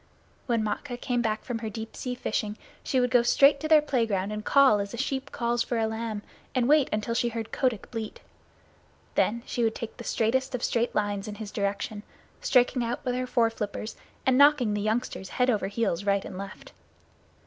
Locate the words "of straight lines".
10.55-11.27